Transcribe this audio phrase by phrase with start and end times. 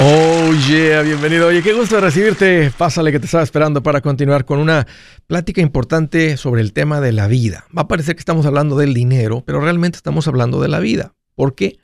[0.00, 1.46] Oh yeah, bienvenido.
[1.46, 2.72] Oye, qué gusto recibirte.
[2.76, 4.88] Pásale que te estaba esperando para continuar con una
[5.28, 7.66] plática importante sobre el tema de la vida.
[7.76, 11.14] Va a parecer que estamos hablando del dinero, pero realmente estamos hablando de la vida.
[11.36, 11.78] ¿Por qué?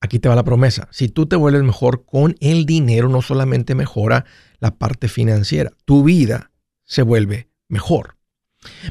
[0.00, 0.88] Aquí te va la promesa.
[0.90, 4.24] Si tú te vuelves mejor con el dinero, no solamente mejora
[4.58, 6.50] la parte financiera, tu vida
[6.84, 8.16] se vuelve mejor.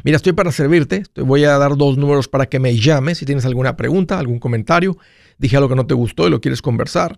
[0.03, 1.05] Mira, estoy para servirte.
[1.11, 4.37] Te voy a dar dos números para que me llames si tienes alguna pregunta, algún
[4.37, 4.95] comentario.
[5.39, 7.17] Dije algo que no te gustó y lo quieres conversar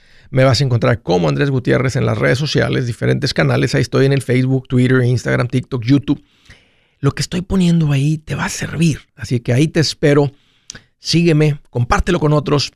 [0.31, 3.75] Me vas a encontrar como Andrés Gutiérrez en las redes sociales, diferentes canales.
[3.75, 6.23] Ahí estoy en el Facebook, Twitter, Instagram, TikTok, YouTube.
[6.99, 9.01] Lo que estoy poniendo ahí te va a servir.
[9.15, 10.31] Así que ahí te espero.
[10.99, 12.71] Sígueme, compártelo con otros.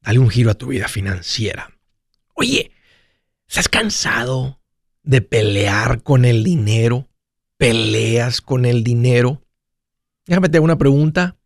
[0.00, 1.70] Dale un giro a tu vida financiera.
[2.34, 2.72] Oye,
[3.46, 4.60] ¿estás cansado
[5.04, 7.08] de pelear con el dinero?
[7.58, 9.40] ¿Peleas con el dinero?
[10.26, 11.36] Déjame te hago una pregunta.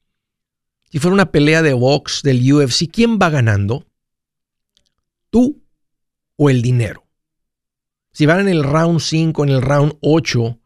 [0.90, 3.86] Si fuera una pelea de box del UFC, ¿quién va ganando?
[5.36, 5.62] Tú
[6.36, 7.06] o el dinero.
[8.10, 10.58] Si van en el round 5, en el round 8,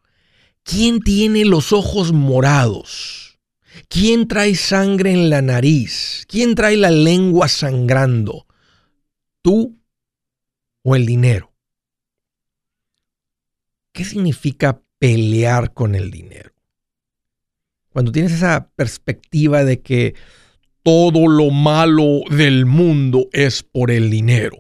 [0.62, 3.41] ¿quién tiene los ojos morados?
[3.88, 6.24] ¿Quién trae sangre en la nariz?
[6.28, 8.46] ¿Quién trae la lengua sangrando?
[9.42, 9.76] ¿Tú
[10.82, 11.52] o el dinero?
[13.91, 16.52] ¿Qué significa pelear con el dinero?
[17.88, 20.14] Cuando tienes esa perspectiva de que
[20.83, 24.59] todo lo malo del mundo es por el dinero.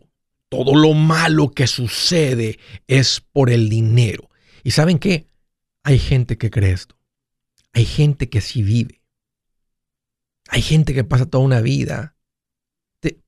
[0.48, 4.28] Todo lo malo que sucede es por el dinero.
[4.62, 5.26] ¿Y saben qué?
[5.82, 6.96] Hay gente que cree esto.
[7.72, 9.00] Hay gente que sí vive.
[10.48, 12.16] Hay gente que pasa toda una vida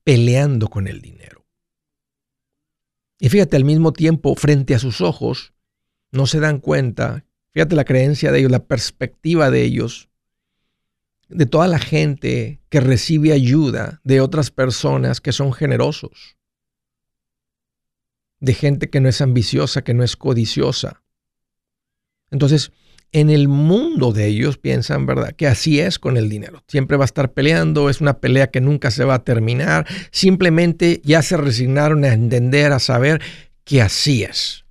[0.03, 1.45] peleando con el dinero.
[3.19, 5.53] Y fíjate, al mismo tiempo, frente a sus ojos,
[6.11, 10.09] no se dan cuenta, fíjate la creencia de ellos, la perspectiva de ellos,
[11.33, 16.37] de toda la gente que recibe ayuda de otras personas que son generosos,
[18.39, 21.01] de gente que no es ambiciosa, que no es codiciosa.
[22.31, 22.71] Entonces,
[23.11, 25.35] en el mundo de ellos piensan, ¿verdad?
[25.35, 26.63] Que así es con el dinero.
[26.67, 29.85] Siempre va a estar peleando, es una pelea que nunca se va a terminar.
[30.11, 33.21] Simplemente ya se resignaron a entender, a saber
[33.63, 34.65] que así es.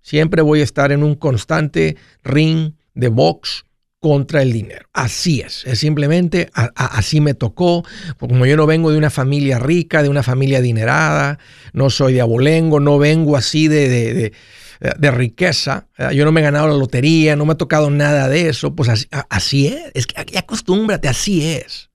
[0.00, 3.64] Siempre voy a estar en un constante ring de box
[4.02, 4.88] contra el dinero.
[4.92, 7.84] Así es, es simplemente así me tocó,
[8.18, 11.38] como yo no vengo de una familia rica, de una familia adinerada,
[11.72, 14.32] no soy de abolengo, no vengo así de,
[14.80, 18.48] de, riqueza, yo no me he ganado la lotería, no me ha tocado nada de
[18.48, 21.90] eso, pues así, así es, es que acostúmbrate, así es.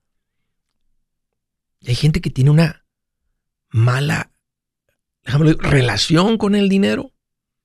[1.86, 2.86] hay gente que tiene una
[3.68, 4.32] mala
[5.24, 7.12] relación con el dinero.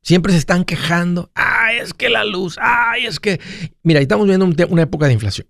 [0.03, 1.31] Siempre se están quejando.
[1.33, 2.57] Ay, es que la luz.
[2.61, 3.39] Ay, es que.
[3.81, 5.47] Mira, estamos viendo una época de inflación.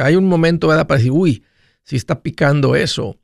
[0.00, 0.86] Hay un momento, ¿verdad?
[0.86, 1.44] Para decir, uy,
[1.82, 3.18] si está picando eso.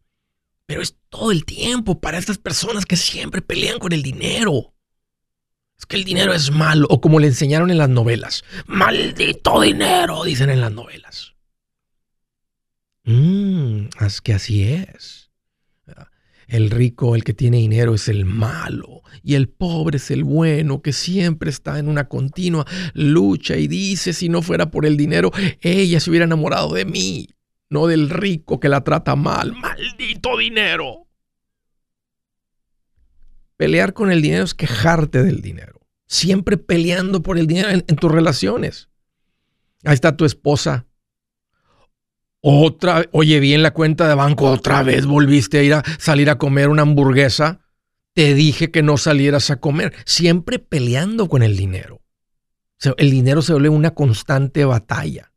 [0.67, 4.75] Pero es todo el tiempo para estas personas que siempre pelean con el dinero.
[5.79, 6.89] Es que el dinero es malo.
[6.91, 8.43] O como le enseñaron en las novelas.
[8.67, 11.35] Maldito dinero, dicen en las novelas.
[13.05, 15.28] Mmm, es que así es.
[16.49, 19.03] El rico, el que tiene dinero, es el malo.
[19.23, 22.65] Y el pobre es el bueno, que siempre está en una continua
[22.95, 27.29] lucha y dice, si no fuera por el dinero, ella se hubiera enamorado de mí,
[27.69, 29.53] no del rico que la trata mal.
[29.53, 31.07] Maldito dinero.
[33.59, 35.81] Pelear con el dinero es quejarte del dinero.
[36.07, 38.89] Siempre peleando por el dinero en, tus relaciones.
[39.85, 40.88] Ahí está tu esposa
[42.41, 46.39] otra, oye, bien la cuenta de banco, otra vez volviste a ir a salir a
[46.39, 47.61] comer una hamburguesa.
[48.15, 49.93] Te dije que no salieras a comer.
[50.05, 52.01] Siempre peleando con el dinero.
[52.97, 55.33] el dinero se vuelve una constante batalla.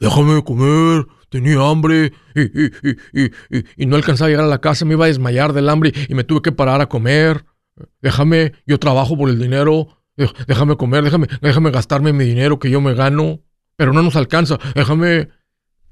[0.00, 2.12] Déjame comer, tenía hambre
[3.76, 6.14] y, no alcanzaba a llegar a la casa, me iba a desmayar del hambre y
[6.14, 7.44] me tuve que parar a comer.
[8.02, 9.88] Déjame, yo trabajo por el dinero.
[10.46, 13.40] Déjame comer, déjame, déjame gastarme mi dinero que yo me gano,
[13.76, 14.58] pero no nos alcanza.
[14.74, 15.28] Déjame,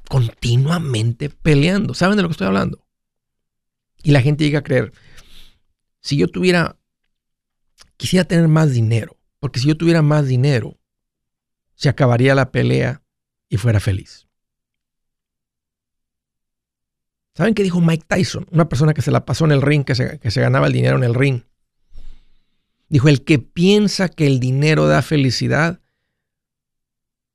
[0.08, 1.94] continuamente peleando.
[1.94, 2.87] ¿Saben de lo que estoy hablando?
[4.02, 4.93] Y la gente llega a creer,
[6.00, 6.76] si yo tuviera,
[7.96, 10.78] quisiera tener más dinero, porque si yo tuviera más dinero,
[11.75, 13.02] se acabaría la pelea
[13.49, 14.26] y fuera feliz.
[17.34, 18.46] ¿Saben qué dijo Mike Tyson?
[18.50, 20.72] Una persona que se la pasó en el ring, que se, que se ganaba el
[20.72, 21.43] dinero en el ring.
[22.88, 25.82] Dijo, el que piensa que el dinero da felicidad,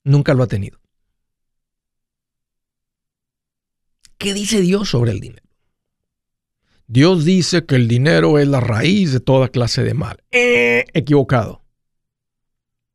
[0.07, 0.79] Nunca lo ha tenido.
[4.17, 5.47] ¿Qué dice Dios sobre el dinero?
[6.87, 10.23] Dios dice que el dinero es la raíz de toda clase de mal.
[10.31, 11.63] Eh, equivocado.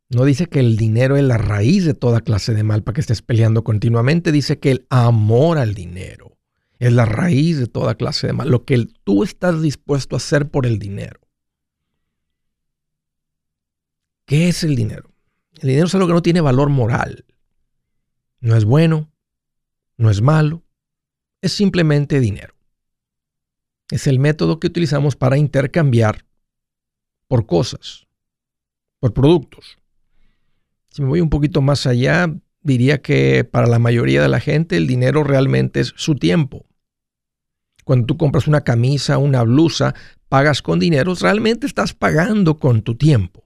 [0.09, 3.01] No dice que el dinero es la raíz de toda clase de mal para que
[3.03, 4.33] estés peleando continuamente.
[4.33, 6.39] Dice que el amor al dinero
[6.79, 8.51] es la raíz de toda clase de mal.
[8.51, 11.21] Lo que tú estás dispuesto a hacer por el dinero.
[14.27, 15.11] ¿Qué es el dinero?
[15.61, 17.25] El dinero es algo que no tiene valor moral.
[18.41, 19.11] No es bueno,
[19.97, 20.63] no es malo,
[21.43, 22.55] es simplemente dinero.
[23.91, 26.25] Es el método que utilizamos para intercambiar
[27.27, 28.07] por cosas,
[29.01, 29.79] por productos.
[30.89, 34.77] Si me voy un poquito más allá, diría que para la mayoría de la gente
[34.77, 36.65] el dinero realmente es su tiempo.
[37.85, 39.95] Cuando tú compras una camisa, una blusa,
[40.29, 43.45] pagas con dinero, realmente estás pagando con tu tiempo.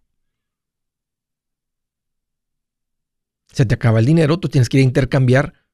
[3.52, 5.65] Se te acaba el dinero, tú tienes que ir a intercambiar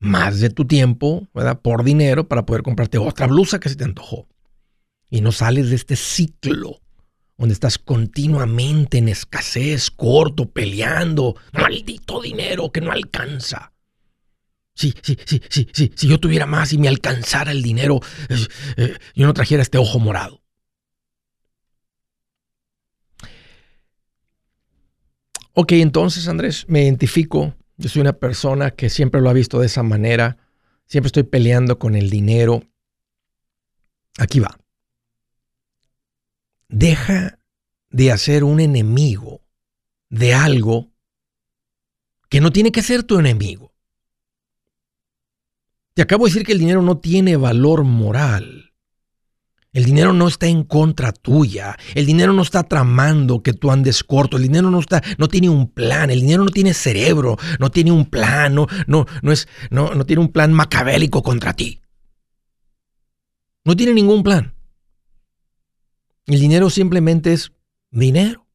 [0.00, 1.60] más de tu tiempo ¿verdad?
[1.60, 4.26] por dinero para poder comprarte otra blusa que se te antojó.
[5.10, 6.80] Y no sales de este ciclo
[7.36, 13.72] donde estás continuamente en escasez, corto, peleando, maldito dinero que no alcanza.
[14.74, 18.00] Sí, sí, sí, sí, sí, si yo tuviera más y me alcanzara el dinero,
[18.76, 20.42] eh, yo no trajera este ojo morado.
[25.52, 29.66] Ok, entonces Andrés, me identifico yo soy una persona que siempre lo ha visto de
[29.66, 30.36] esa manera.
[30.84, 32.62] Siempre estoy peleando con el dinero.
[34.18, 34.58] Aquí va.
[36.68, 37.38] Deja
[37.88, 39.40] de hacer un enemigo
[40.10, 40.92] de algo
[42.28, 43.72] que no tiene que ser tu enemigo.
[45.94, 48.69] Te acabo de decir que el dinero no tiene valor moral.
[49.72, 51.76] El dinero no está en contra tuya.
[51.94, 54.36] El dinero no está tramando que tú andes corto.
[54.36, 56.10] El dinero no está, no tiene un plan.
[56.10, 57.36] El dinero no tiene cerebro.
[57.60, 58.54] No tiene un plan.
[58.54, 61.80] No, no, es, no, no tiene un plan macabélico contra ti.
[63.64, 64.54] No tiene ningún plan.
[66.26, 67.52] El dinero simplemente es
[67.90, 68.46] dinero.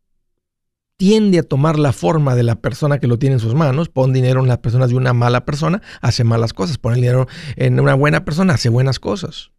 [0.98, 3.88] Tiende a tomar la forma de la persona que lo tiene en sus manos.
[3.88, 6.78] Pon dinero en las personas de una mala persona, hace malas cosas.
[6.78, 9.52] Pon el dinero en una buena persona, hace buenas cosas.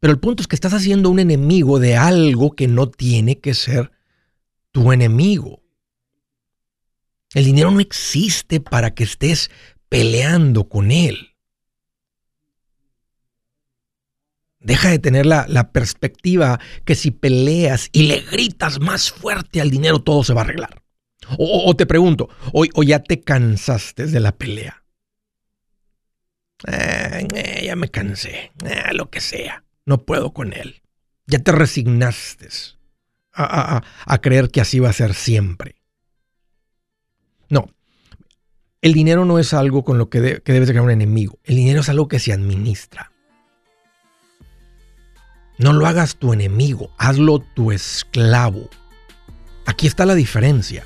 [0.00, 3.54] Pero el punto es que estás haciendo un enemigo de algo que no tiene que
[3.54, 3.90] ser
[4.70, 5.62] tu enemigo.
[7.34, 9.50] El dinero no existe para que estés
[9.88, 11.34] peleando con él.
[14.60, 20.00] Deja de tener la, perspectiva que si peleas y le gritas más fuerte al dinero,
[20.00, 20.82] todo se va a arreglar.
[21.38, 24.84] O, te pregunto, o, ya te cansaste de la pelea.
[26.66, 30.82] Eh, eh, ya me cansé, eh, lo que sea no puedo con él.
[31.26, 32.48] Ya te resignaste
[33.32, 33.82] a,
[34.20, 35.76] creer que así va a ser siempre.
[37.48, 37.70] No,
[38.82, 41.38] el dinero no es algo con lo que, debes de un enemigo.
[41.42, 43.12] El dinero es algo que se administra.
[45.56, 48.68] No lo hagas tu enemigo, hazlo tu esclavo.
[49.64, 50.84] Aquí está la diferencia.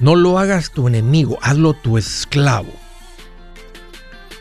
[0.00, 2.72] No lo hagas tu enemigo, hazlo tu esclavo.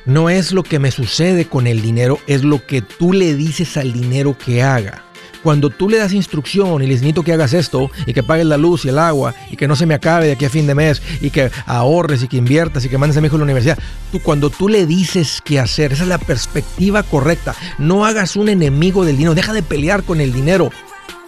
[0.05, 3.75] No es lo que me sucede con el dinero, es lo que tú le dices
[3.75, 5.01] al dinero que haga.
[5.41, 8.57] Cuando tú le das instrucción y les necesito que hagas esto y que pagues la
[8.57, 10.75] luz y el agua y que no se me acabe de aquí a fin de
[10.75, 13.45] mes y que ahorres y que inviertas y que mandes a mi hijo a la
[13.45, 13.79] universidad,
[14.11, 17.55] tú cuando tú le dices qué hacer, esa es la perspectiva correcta.
[17.77, 20.71] No hagas un enemigo del dinero, deja de pelear con el dinero,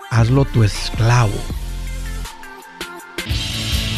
[0.10, 1.34] hazlo tu esclavo.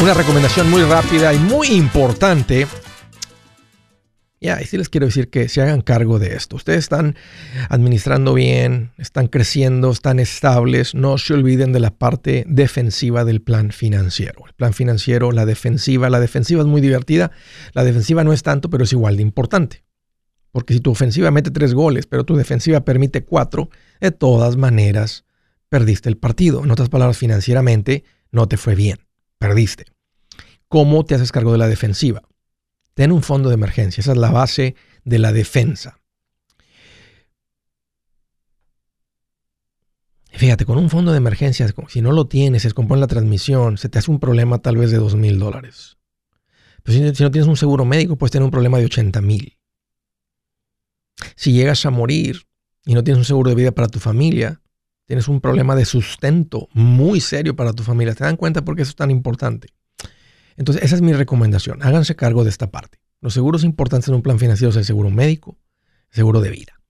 [0.00, 2.66] Una recomendación muy rápida y muy importante
[4.42, 6.56] ya, y sí les quiero decir que se hagan cargo de esto.
[6.56, 7.14] Ustedes están
[7.68, 10.94] administrando bien, están creciendo, están estables.
[10.94, 14.46] No se olviden de la parte defensiva del plan financiero.
[14.46, 16.08] El plan financiero, la defensiva.
[16.08, 17.32] La defensiva es muy divertida.
[17.74, 19.84] La defensiva no es tanto, pero es igual de importante.
[20.52, 23.68] Porque si tu ofensiva mete tres goles, pero tu defensiva permite cuatro,
[24.00, 25.26] de todas maneras
[25.68, 26.64] perdiste el partido.
[26.64, 29.09] En otras palabras, financieramente no te fue bien.
[29.40, 29.86] Perdiste.
[30.68, 32.22] ¿Cómo te haces cargo de la defensiva?
[32.92, 35.98] Ten un fondo de emergencia, esa es la base de la defensa.
[40.30, 43.88] Fíjate, con un fondo de emergencia, si no lo tienes, se descompone la transmisión, se
[43.88, 45.96] te hace un problema tal vez de dos mil dólares.
[46.82, 49.58] Pero si, si, no tienes un seguro médico, puedes tener un problema de 80 mil.
[51.34, 52.46] Si llegas a morir
[52.84, 54.60] y no tienes un seguro de vida para tu familia,
[55.10, 58.14] tienes un problema de sustento muy serio para tu familia.
[58.14, 59.66] ¿Te dan cuenta por qué eso es tan importante?
[60.56, 61.82] Entonces, esa es mi recomendación.
[61.82, 63.00] Háganse cargo de esta parte.
[63.20, 65.58] Los seguros importantes en un plan financiero son el seguro médico,
[66.10, 66.80] el seguro de vida.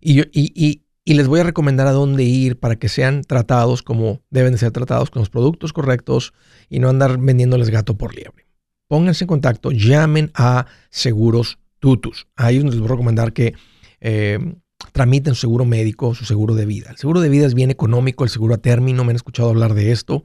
[0.00, 4.50] Y, y, les voy a recomendar a dónde ir para que sean tratados como deben
[4.50, 6.32] de ser tratados con los productos correctos
[6.68, 8.48] y no andar vendiéndoles gato por liebre.
[8.88, 12.26] Pónganse en contacto, llamen a Seguros Tutus.
[12.34, 13.54] Ahí les voy a recomendar que
[14.00, 14.56] eh,
[14.92, 16.90] tramiten su seguro médico, su seguro de vida.
[16.90, 19.74] El seguro de vida es bien económico, el seguro a término, me han escuchado hablar
[19.74, 20.24] de esto.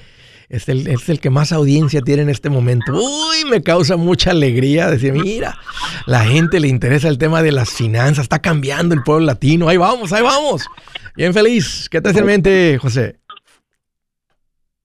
[0.47, 2.93] Es el, es el que más audiencia tiene en este momento.
[2.93, 5.57] Uy, me causa mucha alegría decir, mira,
[6.05, 9.67] la gente le interesa el tema de las finanzas, está cambiando el pueblo latino.
[9.67, 10.65] Ahí vamos, ahí vamos.
[11.13, 11.89] Bien feliz.
[11.91, 13.19] ¿Qué te hace en mente, José?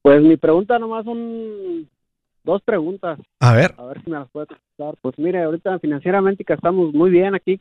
[0.03, 1.89] Pues mi pregunta nomás son
[2.45, 3.19] dos preguntas.
[3.41, 3.75] A ver.
[3.79, 4.95] A ver si me las puede contestar.
[5.01, 7.61] Pues mire, ahorita financieramente que estamos muy bien aquí.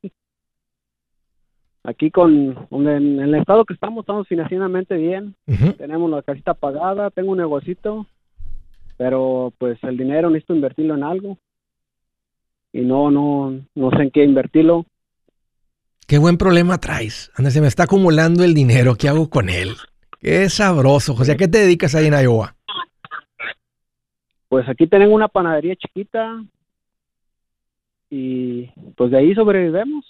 [1.86, 5.36] Aquí con, en, el estado que estamos, estamos financieramente bien.
[5.78, 8.08] Tenemos la casita pagada, tengo un negocito,
[8.96, 11.38] pero pues el dinero necesito invertirlo en algo.
[12.72, 14.86] Y no, no, no sé en qué invertirlo.
[16.08, 17.32] Qué buen problema traes.
[17.36, 18.96] Anda, se me está acumulando el dinero.
[18.96, 19.76] ¿Qué hago con él?
[20.20, 21.16] Qué sabroso.
[21.16, 22.56] José, ¿a qué te dedicas ahí en Iowa?
[24.54, 26.46] Pues aquí tenemos una panadería chiquita
[28.08, 30.06] y pues de ahí sobrevivemos.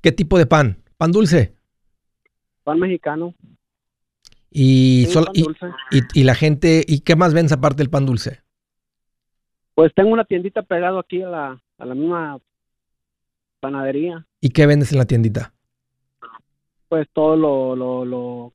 [0.00, 0.78] ¿Qué tipo de pan?
[0.96, 1.54] ¿Pan dulce?
[2.64, 3.34] Pan mexicano.
[4.50, 5.06] Y,
[6.14, 8.40] y, la gente, ¿y qué más vendes aparte del pan dulce?
[9.74, 12.38] Pues tengo una tiendita pegado aquí a la, a la misma
[13.60, 14.26] panadería.
[14.40, 15.52] ¿Y qué vendes en la tiendita?
[16.88, 18.54] Pues todo lo, lo,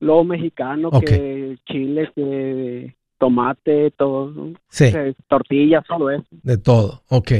[0.00, 4.50] lo, mexicano, que chile, que tomate, todo.
[4.68, 4.86] Sí.
[5.28, 6.26] Tortillas, todo eso.
[6.42, 7.30] De todo, ok.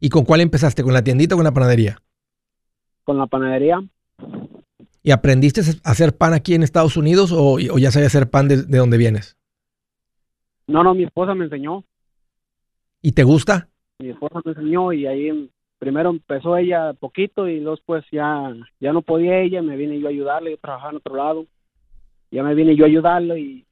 [0.00, 0.82] ¿Y con cuál empezaste?
[0.82, 1.96] ¿Con la tiendita o con la panadería?
[3.04, 3.82] con la panadería.
[5.02, 8.62] ¿Y aprendiste a hacer pan aquí en Estados Unidos o, ya sabías hacer pan de,
[8.64, 9.36] de donde vienes?
[10.66, 11.84] No, no, mi esposa me enseñó.
[13.02, 13.68] ¿Y te gusta?
[13.98, 19.02] Mi esposa me enseñó y ahí primero empezó ella poquito y después ya, ya no
[19.02, 21.46] podía ella, me vine yo a ayudarle, yo trabajaba en otro lado.
[22.30, 23.66] Ya me vine yo a ayudarle y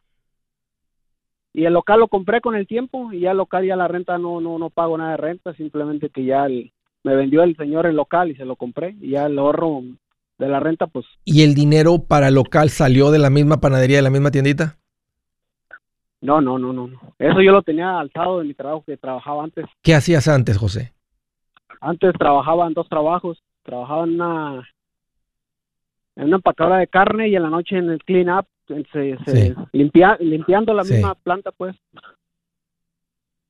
[1.52, 4.18] y el local lo compré con el tiempo y ya el local ya la renta
[4.18, 7.96] no no no pago nada de renta, simplemente que ya me vendió el señor el
[7.96, 9.82] local y se lo compré y ya el ahorro
[10.38, 13.96] de la renta pues ¿Y el dinero para el local salió de la misma panadería
[13.96, 14.78] de la misma tiendita?
[16.22, 16.88] No, no, no, no.
[17.18, 19.66] Eso yo lo tenía alzado de mi trabajo que trabajaba antes.
[19.82, 20.92] ¿Qué hacías antes, José?
[21.80, 23.42] Antes trabajaba en dos trabajos.
[23.64, 24.68] Trabajaba en una,
[26.16, 28.46] en una empacadora de carne y en la noche en el clean up,
[28.92, 31.76] se, limpia, limpiando la misma planta, pues.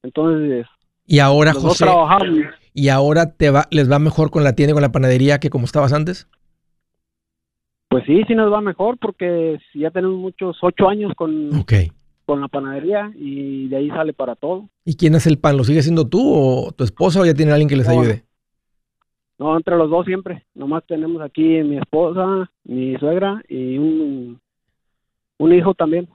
[0.02, 0.66] Entonces.
[1.06, 1.86] Y ahora, José.
[2.74, 5.50] ¿Y ahora te va, les va mejor con la tienda y con la panadería que
[5.50, 6.28] como estabas antes?
[7.88, 11.92] Pues sí, sí nos va mejor porque ya tenemos muchos ocho años con, okay
[12.24, 14.68] con la panadería y de ahí sale para todo.
[14.84, 15.56] ¿Y quién hace el pan?
[15.56, 18.24] ¿Lo sigue siendo tú o tu esposa o ya tiene alguien que les ayude?
[19.42, 20.46] No, entre los dos siempre.
[20.54, 24.40] Nomás tenemos aquí mi esposa, mi suegra y un,
[25.38, 26.08] un hijo también.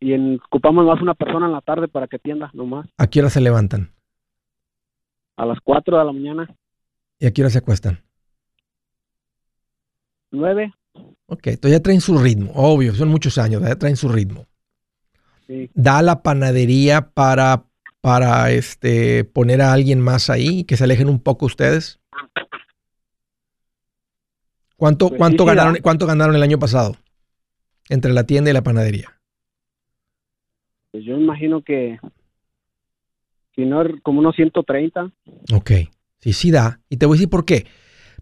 [0.00, 2.86] y en, ocupamos más una persona en la tarde para que tienda, nomás.
[2.98, 3.90] ¿A qué hora se levantan?
[5.36, 6.54] A las 4 de la mañana.
[7.18, 8.00] ¿Y a qué hora se acuestan?
[10.30, 10.74] Nueve.
[11.26, 14.46] Ok, entonces ya traen su ritmo, obvio, son muchos años, ya traen su ritmo
[15.74, 17.64] da la panadería para,
[18.04, 22.00] para este, poner a alguien más ahí, que se alejen un poco ustedes?
[24.76, 26.96] ¿Cuánto, pues cuánto, ganaron, ¿Cuánto ganaron el año pasado
[27.88, 29.18] entre la tienda y la panadería?
[30.92, 31.98] Pues yo imagino que,
[33.54, 35.10] si no, como unos 130.
[35.54, 35.70] Ok,
[36.18, 36.80] sí, sí da.
[36.90, 37.64] Y te voy a decir por qué.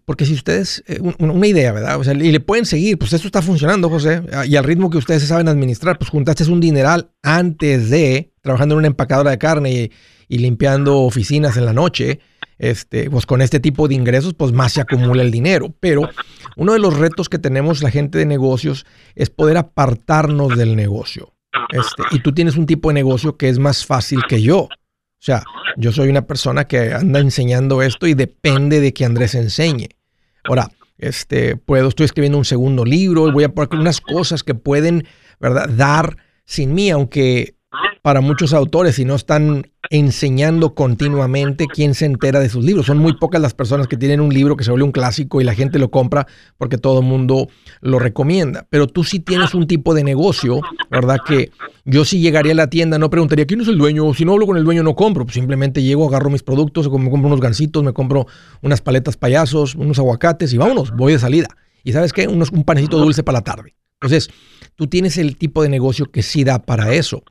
[0.05, 1.99] Porque si ustedes, eh, una idea, ¿verdad?
[1.99, 4.97] O sea, y le pueden seguir, pues esto está funcionando, José, y al ritmo que
[4.97, 9.89] ustedes saben administrar, pues juntaste un dineral antes de trabajando en una empacadora de carne
[10.29, 12.19] y, limpiando oficinas en la noche,
[12.57, 15.73] este, pues con este tipo de ingresos, pues más se acumula el dinero.
[15.79, 16.09] Pero
[16.57, 21.33] uno de los retos que tenemos la gente de negocios es poder apartarnos del negocio.
[21.69, 24.61] Este, y tú tienes un tipo de negocio que es más fácil que yo.
[24.61, 24.69] O
[25.19, 25.43] sea,
[25.77, 29.89] yo soy una persona que anda enseñando esto y depende de que Andrés enseñe.
[30.43, 35.07] Ahora, este, puedo, estoy escribiendo un segundo libro, voy a poner unas cosas que pueden,
[35.39, 37.55] ¿verdad?, dar sin mí, aunque
[38.03, 42.85] para muchos autores y no están enseñando continuamente quién se entera de sus libros.
[42.85, 45.45] Son muy pocas las personas que tienen un libro que se vuelve un clásico y
[45.45, 47.47] la gente lo compra porque todo el mundo
[47.79, 48.67] lo recomienda.
[48.69, 50.59] Pero tú sí tienes un tipo de negocio,
[50.91, 51.19] ¿verdad?
[51.25, 51.51] Que
[51.85, 54.47] yo sí llegaría a la tienda, no preguntaría quién es el dueño, si no hablo
[54.47, 57.85] con el dueño no compro, pues simplemente llego, agarro mis productos, me compro unos gansitos,
[57.85, 58.27] me compro
[58.61, 61.47] unas paletas payasos, unos aguacates y vámonos, voy de salida.
[61.85, 63.75] Y sabes qué, unos, un panecito dulce para la tarde.
[64.01, 64.29] Entonces,
[64.75, 67.23] tú tienes el tipo de negocio que sí da para eso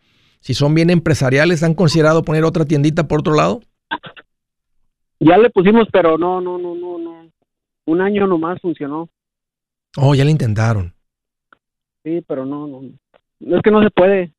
[0.43, 3.61] si son bien empresariales, ¿han considerado poner otra tiendita por otro lado?
[5.21, 7.31] Ya le pusimos, pero no, no, no, no, no.
[7.87, 9.09] Un año nomás funcionó.
[9.97, 10.95] Oh, ya le intentaron.
[12.03, 12.83] Sí, pero no, no.
[13.57, 14.33] Es que no se puede.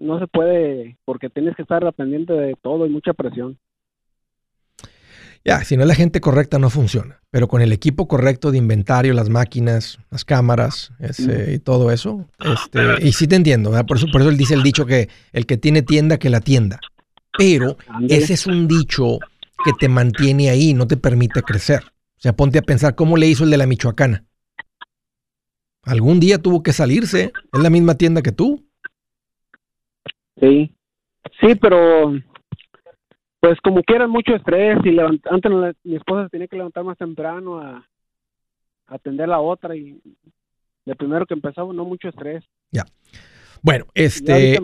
[0.00, 3.56] No se puede porque tienes que estar pendiente de todo y mucha presión.
[5.46, 8.58] Ya, si no es la gente correcta no funciona, pero con el equipo correcto de
[8.58, 10.90] inventario, las máquinas, las cámaras
[11.48, 14.64] y todo eso, este, y sí te entiendo, por eso, por eso él dice el
[14.64, 16.80] dicho que el que tiene tienda, que la tienda.
[17.38, 17.76] Pero
[18.08, 19.20] ese es un dicho
[19.64, 21.84] que te mantiene ahí, no te permite crecer.
[21.84, 24.24] O sea, ponte a pensar cómo le hizo el de la Michoacana.
[25.82, 28.66] Algún día tuvo que salirse, es la misma tienda que tú.
[30.40, 30.74] Sí,
[31.40, 32.14] sí, pero
[33.40, 35.52] pues como quieran mucho estrés y antes
[35.84, 37.86] mi esposa se tenía que levantar más temprano a,
[38.88, 40.00] atender la otra y
[40.84, 42.44] de primero que empezaba no mucho estrés.
[42.70, 42.84] Ya.
[43.62, 44.58] Bueno, este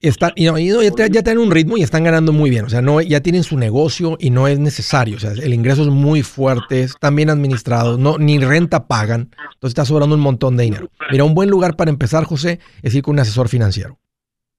[0.00, 2.64] está, y, ya, ya, tienen un ritmo y están ganando muy bien.
[2.64, 5.16] O sea, no, ya tienen su negocio y no es necesario.
[5.16, 9.30] O sea, el ingreso es muy fuerte, están bien administrados, no, ni renta pagan.
[9.54, 10.90] Entonces está sobrando un montón de dinero.
[11.12, 13.98] Mira, un buen lugar para empezar, José, es ir con un asesor financiero.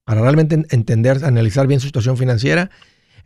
[0.04, 2.70] Para realmente entender, analizar bien su situación financiera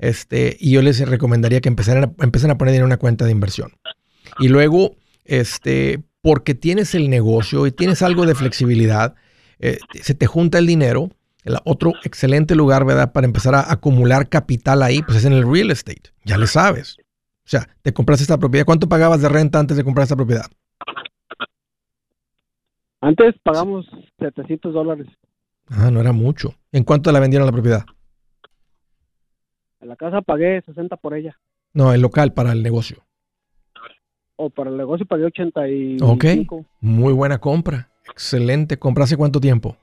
[0.00, 3.32] este, y yo les recomendaría que empezaran a, empiecen a poner en una cuenta de
[3.32, 3.72] inversión.
[4.38, 9.14] Y luego, este, porque tienes el negocio y tienes algo de flexibilidad,
[9.58, 11.10] eh, se te junta el dinero.
[11.44, 13.12] El otro excelente lugar, ¿verdad?
[13.12, 16.10] Para empezar a acumular capital ahí, pues es en el real estate.
[16.24, 16.98] Ya le sabes.
[16.98, 18.66] O sea, te compraste esta propiedad.
[18.66, 20.44] ¿Cuánto pagabas de renta antes de comprar esta propiedad?
[23.00, 23.86] Antes pagamos
[24.18, 25.06] 700 dólares.
[25.68, 26.54] Ah, no era mucho.
[26.72, 27.84] ¿En cuánto la vendieron la propiedad?
[29.80, 31.38] En la casa pagué 60 por ella.
[31.72, 32.98] No, el local para el negocio.
[34.36, 36.06] o para el negocio pagué 85.
[36.06, 36.24] Ok,
[36.80, 37.88] muy buena compra.
[38.10, 38.78] Excelente.
[38.78, 39.76] ¿Compra hace cuánto tiempo?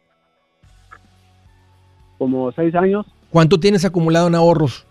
[2.18, 3.06] Como seis años.
[3.30, 4.86] ¿Cuánto tienes acumulado en ahorros?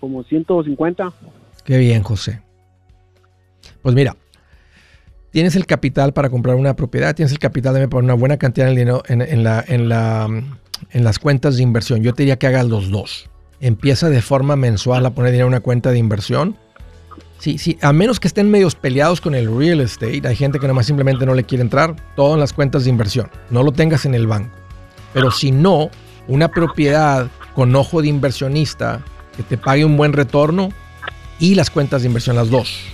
[0.00, 1.12] Como 150.
[1.64, 2.42] Qué bien, José.
[3.82, 4.16] Pues mira,
[5.30, 8.66] tienes el capital para comprar una propiedad, tienes el capital de poner una buena cantidad
[8.66, 10.28] de dinero en, la, en, la,
[10.90, 12.02] en las cuentas de inversión.
[12.02, 13.28] Yo te diría que hagas los dos.
[13.60, 16.56] Empieza de forma mensual a poner dinero en una cuenta de inversión.
[17.38, 20.66] Sí, sí, a menos que estén medios peleados con el real estate, hay gente que
[20.66, 23.30] nomás simplemente no le quiere entrar, todo en las cuentas de inversión.
[23.50, 24.54] No lo tengas en el banco.
[25.12, 25.90] Pero si no,
[26.26, 29.02] una propiedad con ojo de inversionista
[29.36, 30.70] que te pague un buen retorno
[31.38, 32.93] y las cuentas de inversión, las dos.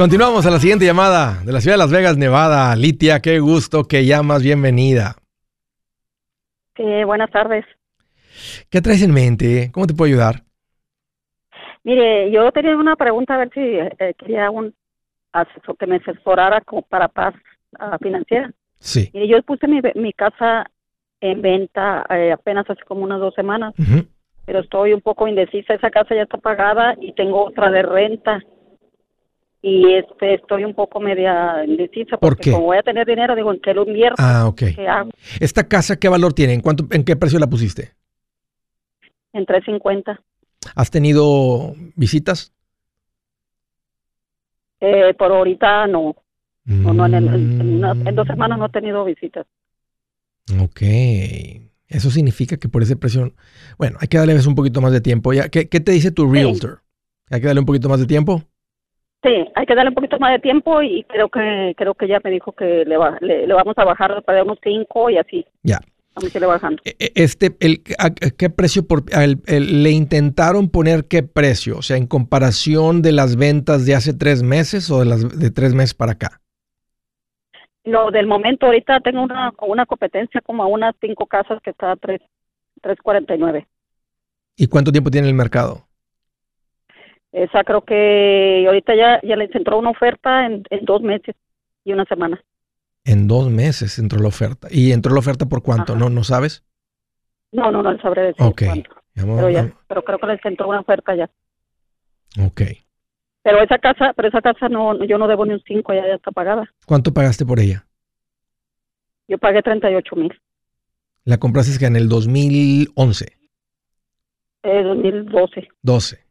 [0.00, 2.74] Continuamos a la siguiente llamada de la ciudad de Las Vegas, Nevada.
[2.74, 4.42] Litia, qué gusto que llamas.
[4.42, 5.16] Bienvenida.
[7.04, 7.66] buenas tardes.
[8.70, 9.68] ¿Qué traes en mente?
[9.74, 10.36] ¿Cómo te puedo ayudar?
[11.84, 14.74] Mire, yo tenía una pregunta a ver si eh, quería un
[15.32, 17.34] asesor que me asesorara para paz
[17.78, 18.50] uh, financiera.
[18.78, 19.10] Sí.
[19.12, 20.64] Mire, yo puse mi, mi casa
[21.20, 23.74] en venta eh, apenas hace como unas dos semanas,
[24.46, 25.74] pero estoy un poco indecisa.
[25.74, 28.42] Esa casa ya está pagada y tengo otra de renta
[29.62, 33.60] y este estoy un poco media indecisa porque como voy a tener dinero digo en
[33.60, 34.62] qué lo invierto ah ok.
[35.38, 37.92] Esta casa qué valor tiene en cuánto en qué precio la pusiste
[39.32, 40.20] en 350
[40.74, 42.52] has tenido visitas
[44.80, 46.16] eh, por ahorita no.
[46.64, 49.46] No, en, dos semanas no he tenido visitas.
[50.60, 50.82] Ok.
[51.88, 53.32] Eso significa que por ese precio.
[53.76, 55.32] Bueno, hay que darle un poquito más de tiempo.
[55.32, 56.82] Ya, ¿Qué, te dice tu realtor?
[57.28, 58.44] ¿Hay que darle un poquito más de tiempo?
[59.22, 62.20] Sí, hay que darle un poquito más de tiempo y creo que creo que ya
[62.24, 65.44] me dijo que le, va, le, vamos a bajar para unos cinco y así.
[65.62, 65.78] Ya.
[66.14, 66.82] Vamos a irle bajando.
[66.84, 67.82] E, e, este, el,
[68.38, 71.76] ¿Qué precio por, le intentaron poner qué precio?
[71.76, 75.50] O sea, en comparación de las ventas de hace tres meses o de las de
[75.50, 76.40] tres meses para acá.
[77.84, 81.92] No, del momento ahorita tengo una, una competencia como a unas cinco casas que está
[81.92, 82.20] a tres,
[82.80, 83.66] tres cuarenta y nueve.
[84.56, 85.86] ¿Y cuánto tiempo tiene el mercado?
[87.32, 91.36] Esa creo que ahorita ya, ya les entró una oferta en, dos meses
[91.84, 92.42] y una semana.
[93.04, 94.68] En dos meses entró la oferta.
[94.70, 95.96] ¿Y entró la oferta por cuánto?
[95.96, 96.64] ¿No no sabes?
[97.52, 98.62] No, no, no sabré decir Ok.
[99.14, 101.30] pero, ya, pero creo que les entró una oferta ya.
[102.44, 102.62] Ok.
[103.42, 106.14] Pero esa casa, pero esa casa no, yo no debo ni un 5, ya, ya
[106.14, 106.70] está pagada.
[106.86, 107.86] ¿Cuánto pagaste por ella?
[109.28, 110.40] Yo pagué 38 mil.
[111.24, 113.32] ¿La compraste en el 2011?
[114.62, 115.68] Eh, 2012.
[115.82, 116.29] 12.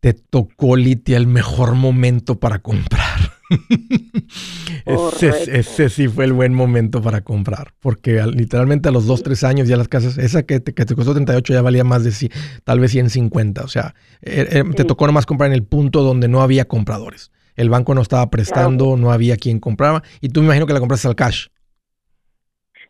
[0.00, 3.34] Te tocó, Litia, el mejor momento para comprar.
[4.86, 9.68] ese, sí fue el buen momento para comprar, porque literalmente a los 2, 3 años
[9.68, 12.30] ya las casas, esa que te, que te costó 38 ya valía más de
[12.64, 16.28] tal vez 150, o sea, er, er, te tocó nomás comprar en el punto donde
[16.28, 17.32] no había compradores.
[17.54, 20.80] El banco no estaba prestando, no había quien compraba, y tú me imagino que la
[20.80, 21.46] compraste al cash.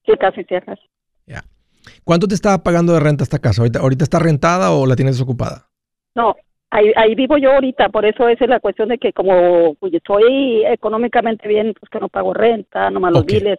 [0.07, 0.55] Sí, casi, sí,
[1.27, 1.44] Ya.
[2.03, 3.62] ¿Cuánto te estaba pagando de renta esta casa?
[3.62, 5.63] ¿Ahorita, ¿Ahorita está rentada o la tienes desocupada?
[6.14, 6.37] No,
[6.70, 9.92] ahí, ahí vivo yo ahorita, por eso esa es la cuestión de que como pues,
[9.94, 13.59] estoy económicamente bien, pues que no pago renta, nomás los biles,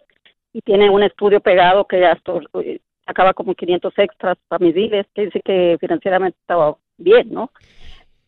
[0.52, 2.18] y tiene un estudio pegado que ya
[2.62, 7.50] eh, acaba como 500 extras para mis biles, que dice que financieramente estaba bien, ¿no?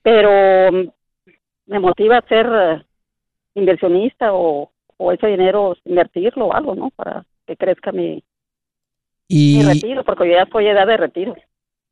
[0.02, 0.88] Pero mm,
[1.66, 2.82] me motiva a ser eh,
[3.54, 6.90] inversionista o, o ese dinero invertirlo o algo, ¿no?
[6.90, 8.22] Para que crezca mi,
[9.26, 11.34] Y, retiro, porque yo ya estoy edad de retiro.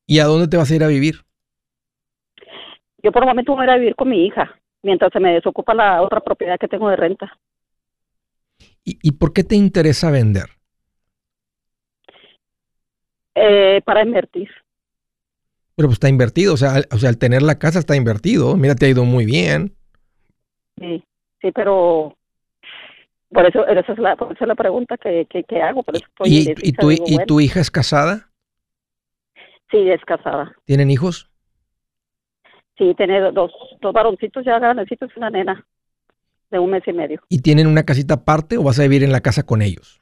[0.07, 1.17] ¿Y a dónde te vas a ir a vivir?
[3.07, 5.33] Yo por el momento voy a ir a vivir con mi hija, mientras se me
[5.33, 7.39] desocupa la otra propiedad que tengo de renta.
[8.83, 10.47] ¿Y, por qué te interesa vender?
[13.37, 14.49] Eh, para invertir.
[15.77, 18.57] Pero pues está invertido, o sea, o sea, al tener la casa está invertido.
[18.57, 19.77] Mira, te ha ido muy bien.
[20.77, 21.05] Sí,
[21.41, 22.17] sí, pero
[23.29, 25.85] por eso, esa es la, la pregunta que, que, hago.
[25.85, 28.33] Por eso ¿Y, y, tu, ¿Y tu hija es casada?
[29.71, 30.57] Sí, es casada.
[30.65, 31.31] ¿Tienen hijos?
[32.77, 35.67] Sí, tiene dos, dos varoncitos ya grandecitos y una nena
[36.51, 37.21] de un mes y medio.
[37.29, 40.01] ¿Y tienen una casita aparte o vas a vivir en la casa con ellos?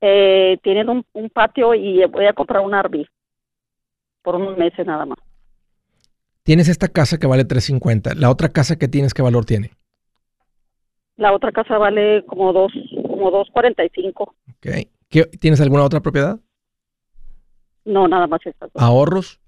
[0.00, 3.04] Eh, tienen un, un, patio y voy a comprar un RV
[4.22, 5.18] por unos meses nada más.
[6.44, 8.14] Tienes esta casa que vale 350.
[8.14, 9.72] ¿La otra casa que tienes qué valor tiene?
[11.16, 14.34] La otra casa vale como dos, como 245.
[14.58, 14.88] Okay.
[15.40, 16.38] ¿Tienes alguna otra propiedad?
[17.84, 18.68] No, nada más esta.
[18.74, 19.40] ¿Ahorros?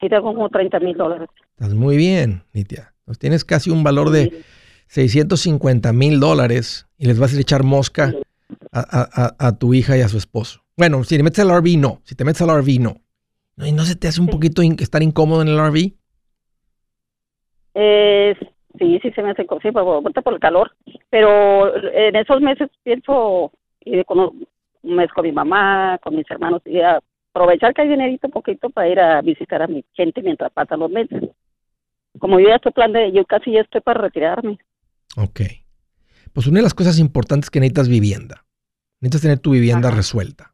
[0.00, 1.28] Sí, tengo como 30 mil dólares.
[1.52, 2.94] Estás muy bien, Nitia.
[3.18, 4.42] tienes casi un valor de
[4.86, 8.12] 650 mil dólares y les vas a echar mosca
[8.72, 10.62] a, tu hija y a su esposo.
[10.76, 12.00] Bueno, si te metes al RV, no.
[12.04, 12.96] Si te metes al RV, no.
[13.58, 15.92] ¿Y no se te hace un poquito estar incómodo en el RV?
[17.74, 18.34] Eh,
[18.78, 20.72] sí, sí se me hace sí, por, por el calor.
[21.10, 23.52] Pero en esos meses pienso
[23.84, 24.46] ir con un
[24.82, 26.78] mes con mi mamá, con mis hermanos y
[27.32, 30.90] aprovechar que hay dinerito poquito para ir a visitar a mi gente mientras pasan los
[30.90, 31.30] meses.
[32.18, 34.58] Como yo ya estoy plan de, yo casi ya estoy para retirarme.
[35.16, 35.40] Ok.
[36.32, 38.44] Pues una de las cosas importantes que necesitas vivienda.
[39.00, 40.52] Necesitas tener tu vivienda resuelta.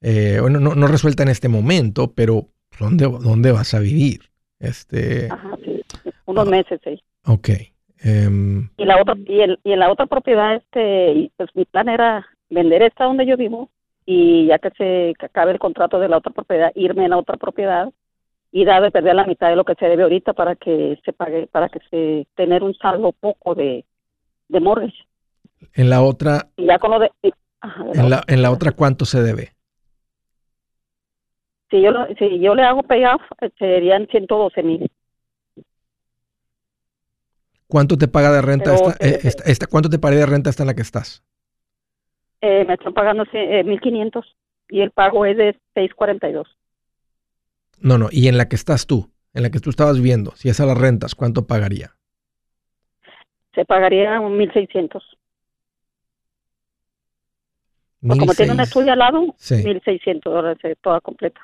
[0.00, 2.48] Eh, bueno, no, no, resuelta en este momento, pero
[2.78, 4.30] ¿dónde, dónde vas a vivir?
[4.60, 5.82] Este, Ajá, sí.
[6.26, 7.02] Unos ah, meses, sí.
[7.24, 7.48] Ok.
[8.00, 11.88] Em, y la otra y, el, y en la otra propiedad, este, pues mi plan
[11.88, 13.70] era vender esta donde yo vivo
[14.10, 17.36] y ya que se acabe el contrato de la otra propiedad, irme a la otra
[17.36, 17.92] propiedad
[18.50, 21.12] y dar de perder la mitad de lo que se debe ahorita para que se
[21.12, 23.84] pague, para que se tener un saldo poco de,
[24.48, 24.96] de mortgage.
[25.74, 26.48] En la otra.
[26.56, 27.10] ya con lo de.
[27.92, 29.52] en, la, en la otra, ¿cuánto se debe?
[31.70, 33.20] Si yo, si yo le hago payoff,
[33.58, 34.90] serían 112 mil.
[37.66, 40.68] ¿Cuánto te paga de renta eh, esta, esta, ¿Cuánto te paga de renta esta en
[40.68, 41.22] la que estás?
[42.40, 44.24] Eh, me están pagando eh, 1.500
[44.68, 46.44] y el pago es de 6.42.
[47.80, 50.48] No, no, y en la que estás tú, en la que tú estabas viendo, si
[50.48, 51.94] es a las rentas, ¿cuánto pagaría?
[53.54, 55.02] Se pagaría un 1.600.
[58.00, 61.40] Pues como tiene una estudio al lado, 1.600 dólares eh, toda completa.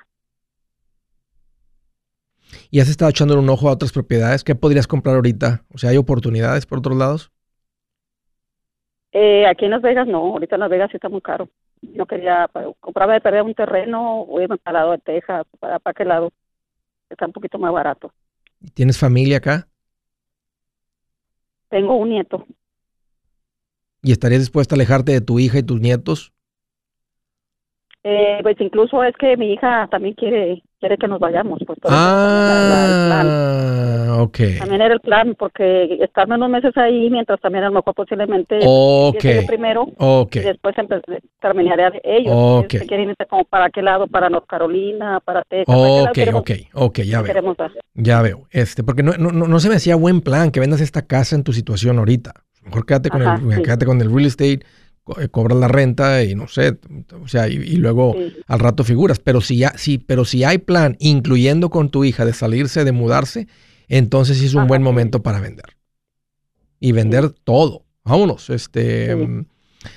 [2.71, 4.45] ¿Y has estado echando un ojo a otras propiedades?
[4.45, 5.65] ¿Qué podrías comprar ahorita?
[5.75, 7.33] O sea, ¿hay oportunidades por otros lados?
[9.17, 11.49] Eh, aquí en Las Vegas no, ahorita en Las Vegas sí está muy caro.
[11.81, 15.79] No quería, pues, compraba de perder un terreno o irme para lado de Texas, para,
[15.79, 16.33] para qué lado.
[17.09, 18.13] Está un poquito más barato.
[18.75, 19.69] ¿Tienes familia acá?
[21.69, 22.45] Tengo un nieto.
[24.03, 26.34] ¿Y estarías dispuesta a alejarte de tu hija y tus nietos?
[28.07, 31.59] Eh, pues incluso es que mi hija también quiere quiere que nos vayamos.
[31.67, 33.39] Pues, ah,
[34.21, 34.39] ok.
[34.59, 38.59] También era el plan, porque estar unos meses ahí mientras también a lo mejor posiblemente
[38.63, 39.47] okay.
[39.47, 40.43] primero okay.
[40.43, 40.75] y después
[41.41, 42.35] terminaría ellos.
[42.65, 42.81] Okay.
[42.81, 45.75] quieren irse como para qué lado, para North Carolina, para Texas.
[45.75, 47.57] Ok, ok, ok, ya veo.
[47.95, 48.47] Ya veo.
[48.51, 51.45] Este, porque no, no, no se me hacía buen plan que vendas esta casa en
[51.45, 52.35] tu situación ahorita.
[52.65, 54.61] Mejor quédate con, el, quédate con el real estate
[55.19, 56.79] eh, cobras la renta y no sé,
[57.23, 59.19] o sea, y, luego al rato figuras.
[59.19, 62.93] Pero si, ya, sí, pero si hay plan, incluyendo con tu hija, de salirse, de
[62.93, 63.49] mudarse,
[63.89, 65.77] entonces es un buen momento para vender.
[66.81, 67.85] Y vender todo.
[68.05, 68.51] Vámonos.
[68.51, 69.47] Este, mm,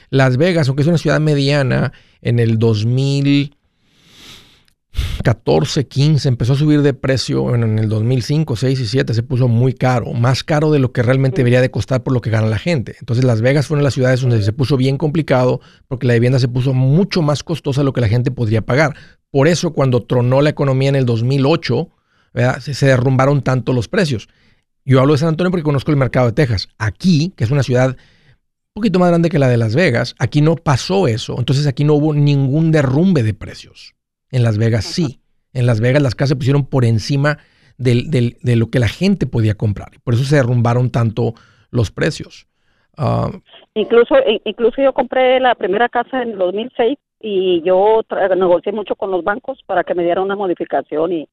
[0.09, 3.56] Las Vegas, aunque es una ciudad mediana, en el 2000
[5.23, 9.47] 14, 15, empezó a subir de precio en el 2005, 6 y 7, se puso
[9.47, 12.47] muy caro, más caro de lo que realmente debería de costar por lo que gana
[12.47, 12.95] la gente.
[12.99, 16.13] Entonces Las Vegas fue una de las ciudades donde se puso bien complicado porque la
[16.13, 18.95] vivienda se puso mucho más costosa de lo que la gente podría pagar.
[19.31, 21.89] Por eso cuando tronó la economía en el 2008,
[22.59, 24.27] Se, se derrumbaron tanto los precios.
[24.85, 26.69] Yo hablo de San Antonio porque conozco el mercado de Texas.
[26.77, 30.39] Aquí, que es una ciudad un poquito más grande que la de Las Vegas, aquí
[30.39, 31.35] no pasó eso.
[31.39, 33.96] Entonces aquí no hubo ningún derrumbe de precios.
[34.37, 35.19] En Las Vegas sí.
[35.53, 37.39] En Las Vegas las casas se pusieron por encima
[37.77, 39.91] de lo que la gente podía comprar.
[40.03, 41.33] Por eso se derrumbaron tanto
[41.71, 42.47] los precios.
[42.97, 43.29] Ah,
[43.73, 48.01] incluso, incluso yo compré la primera casa en 2006 y yo
[48.35, 51.29] negocié mucho con los bancos para que me dieran una modificación y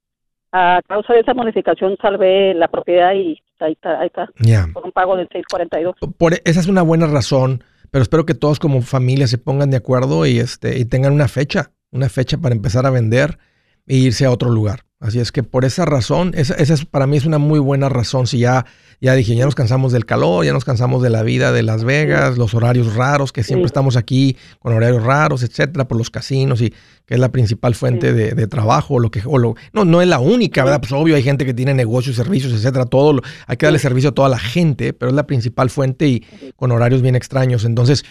[0.52, 4.28] a causa de esa modificación salvé la propiedad y ahí está, ahí está.
[4.72, 5.96] Por un pago de 642.
[6.16, 9.78] Por, esa es una buena razón, pero espero que todos como familia se pongan de
[9.78, 13.38] acuerdo y este y tengan una fecha, una fecha para empezar a vender
[13.86, 14.84] e irse a otro lugar.
[15.00, 17.90] Así es que por esa razón, esa, esa es, para mí es una muy buena
[17.90, 18.26] razón.
[18.26, 18.64] Si ya,
[19.02, 21.84] ya dije, ya nos cansamos del calor, ya nos cansamos de la vida de Las
[21.84, 26.62] Vegas, los horarios raros, que siempre estamos aquí con horarios raros, etcétera, por los casinos
[26.62, 26.70] y
[27.04, 30.20] que es la principal fuente de, trabajo, lo que, o lo, no, no es la
[30.20, 30.80] única, ¿verdad?
[30.80, 34.12] Pues obvio, hay gente que tiene negocios, servicios, etcétera, todo, hay que darle servicio a
[34.12, 36.24] toda la gente, pero es la principal fuente y
[36.56, 37.66] con horarios bien extraños.
[37.66, 38.06] Entonces,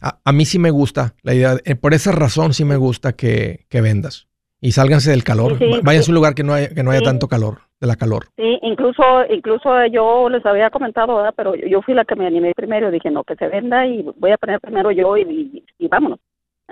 [0.00, 3.66] a, mí sí me gusta la idea, eh, por esa razón sí me gusta que,
[3.68, 4.28] que vendas
[4.60, 5.58] y sálganse del calor.
[5.82, 8.26] Vayan a un lugar que no haya, que no haya tanto calor, de la calor.
[8.36, 11.34] Sí, incluso, incluso yo les había comentado, ¿verdad?
[11.36, 12.90] pero yo fui la que me animé primero.
[12.90, 16.18] Dije, no, que se venda y voy a poner primero yo y, vámonos.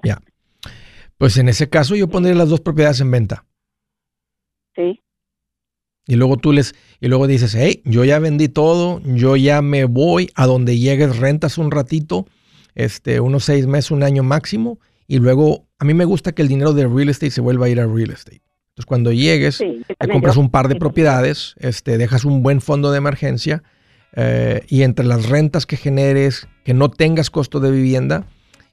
[0.03, 0.19] Ya.
[1.19, 3.45] Pues en ese caso yo pondré las dos propiedades en venta.
[4.75, 5.01] Sí.
[6.07, 9.85] Y luego tú les, y luego dices, hey, yo ya vendí todo, yo ya me
[9.85, 12.27] voy a donde llegues, rentas un ratito,
[12.75, 16.49] este, unos seis meses, un año máximo, y luego a mí me gusta que el
[16.49, 18.43] dinero de real estate se vuelva a ir a real estate.
[18.71, 22.99] Entonces, cuando llegues, te compras un par de propiedades, este, dejas un buen fondo de
[22.99, 23.63] emergencia
[24.17, 28.27] eh, y entre las rentas que generes, que no tengas costo de vivienda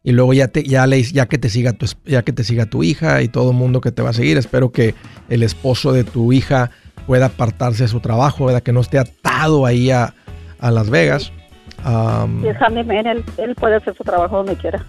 [0.03, 2.65] y luego ya, te, ya, le, ya, que te siga tu, ya que te siga
[2.65, 4.37] tu hija y todo el mundo que te va a seguir.
[4.37, 4.95] Espero que
[5.29, 6.71] el esposo de tu hija
[7.05, 8.63] pueda apartarse de su trabajo, ¿verdad?
[8.63, 10.15] que no esté atado ahí a,
[10.59, 11.31] Las Vegas.
[11.85, 14.85] Um, él, él puede hacer su trabajo donde quiera.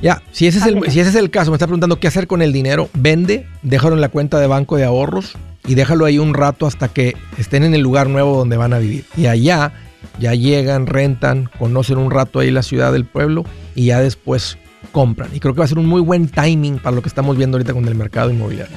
[0.00, 2.28] Ya, si ese, es el, si ese es el caso, me está preguntando qué hacer
[2.28, 5.36] con el dinero, vende, déjalo en la cuenta de banco de ahorros
[5.66, 8.78] y déjalo ahí un rato hasta que estén en el lugar nuevo donde van a
[8.78, 9.04] vivir.
[9.16, 9.72] Y allá
[10.20, 14.56] ya llegan, rentan, conocen un rato ahí la ciudad del pueblo y ya después
[14.92, 15.30] compran.
[15.34, 17.56] Y creo que va a ser un muy buen timing para lo que estamos viendo
[17.56, 18.76] ahorita con el mercado inmobiliario.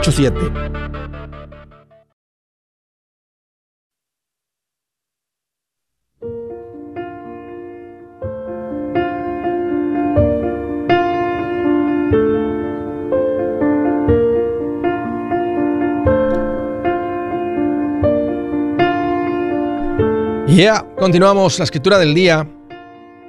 [0.00, 0.78] 844-748-8887.
[20.58, 22.48] Ya, continuamos la escritura del día.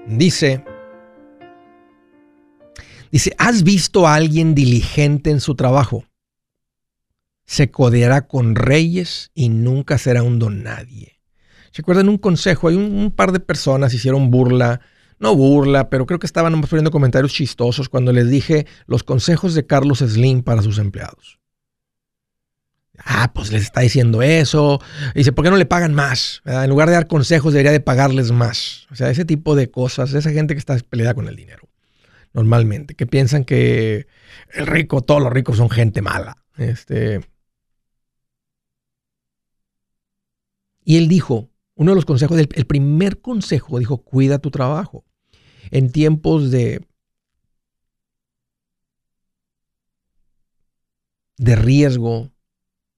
[0.07, 0.63] Dice,
[3.11, 6.08] dice, ¿has visto a alguien diligente en su trabajo?
[7.49, 11.19] Se codeará con reyes y nunca será un don nadie.
[11.71, 12.67] ¿Se acuerdan un consejo?
[12.67, 14.81] Hay un, par de personas hicieron burla,
[15.17, 19.65] no burla, pero creo que estaban poniendo comentarios chistosos cuando les dije los consejos de
[19.65, 21.39] Carlos Slim para sus empleados.
[23.03, 24.79] Ah, pues les está diciendo eso.
[25.15, 26.43] dice, ¿por qué no le pagan más?
[26.45, 28.85] En lugar de dar consejos, debería de pagarles más.
[28.91, 31.67] O sea, ese tipo de cosas, esa gente que está peleada con el dinero,
[32.31, 34.05] normalmente, que piensan que
[34.53, 36.37] el rico, todos los ricos son gente mala.
[36.55, 37.21] Este.
[40.89, 45.05] Y él dijo, uno de los consejos, el primer consejo, dijo, cuida tu trabajo.
[45.69, 46.81] En tiempos de
[51.37, 52.31] de riesgo,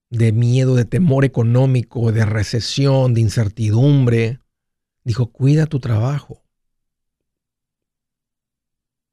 [0.10, 4.40] de miedo, de temor económico, de recesión, de incertidumbre.
[5.04, 6.46] Dijo, cuida tu trabajo.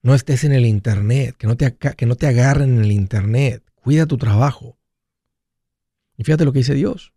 [0.03, 3.65] No estés en el Internet, que no te, que no te agarren en el Internet.
[3.75, 4.79] Cuida tu trabajo.
[6.17, 7.13] Y fíjate lo que dice Dios.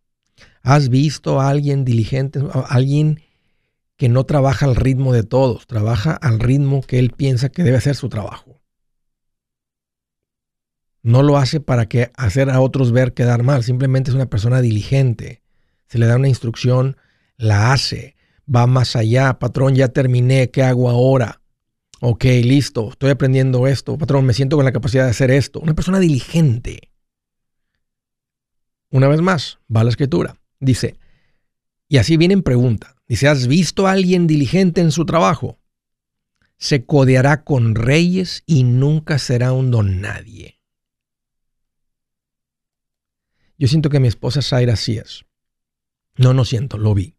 [0.64, 3.22] ¿Has visto a alguien diligente, a alguien
[3.98, 7.82] que no trabaja al ritmo de todos, trabaja al ritmo que él piensa que debe
[7.82, 8.62] ser su trabajo?
[11.04, 14.62] No lo hace para que hacer a otros ver quedar mal, simplemente es una persona
[14.62, 15.42] diligente.
[15.88, 16.98] Se le da una instrucción,
[17.38, 18.16] la hace,
[18.54, 21.42] va más allá, patrón, ya terminé, ¿qué hago ahora?
[22.02, 25.60] Ok, listo, estoy aprendiendo esto, patrón, me siento con la capacidad de hacer esto.
[25.60, 26.91] Una persona diligente.
[28.92, 30.38] Una vez más, va la escritura.
[30.60, 30.98] Dice,
[31.88, 32.96] Y así viene en pregunta.
[33.08, 35.60] Dice, ¿has visto a alguien diligente en su trabajo?
[36.58, 40.60] Se codeará con reyes y nunca será un don nadie.
[43.58, 45.26] Yo siento que mi esposa Zaira sí es.
[46.18, 47.16] No, no siento, lo vi.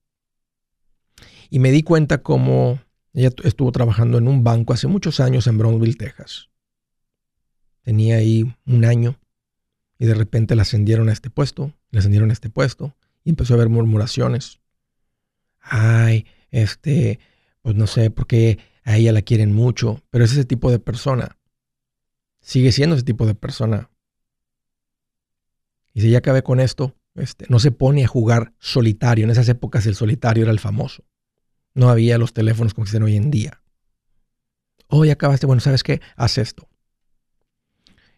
[1.50, 2.80] Y me di cuenta cómo
[3.12, 6.48] ella estuvo trabajando en un banco hace muchos años en Brownsville, Texas.
[7.82, 9.18] Tenía ahí un año
[10.03, 12.92] y de repente la ascendieron a este puesto, le ascendieron a este puesto
[13.22, 14.59] y empezó a haber murmuraciones.
[15.61, 17.20] Ay, este,
[17.62, 20.80] pues no sé por qué a ella la quieren mucho, pero es ese tipo de
[20.80, 21.38] persona.
[22.40, 23.90] Sigue siendo ese tipo de persona.
[25.94, 29.22] Y si ya acabé con esto, este, no se pone a jugar solitario.
[29.22, 31.05] En esas épocas el solitario era el famoso.
[31.74, 33.62] No había los teléfonos como existen hoy en día.
[34.88, 35.46] Oh, ya acabaste.
[35.46, 36.00] Bueno, ¿sabes qué?
[36.16, 36.68] Haz esto.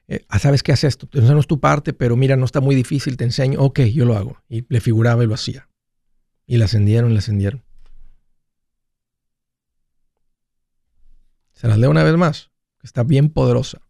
[0.09, 0.73] Eh, ah, ¿Sabes qué?
[0.73, 1.09] Haz esto.
[1.13, 3.61] No es tu parte, pero mira, no está muy difícil, te enseño.
[3.61, 4.39] Ok, yo lo hago.
[4.49, 5.69] Y le figuraba y lo hacía.
[6.47, 7.63] Y la ascendieron, la ascendieron.
[11.53, 12.51] Se las leo una vez más.
[12.83, 13.81] Está bien poderosa.